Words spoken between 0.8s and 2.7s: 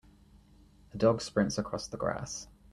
a dog sprints across the grass.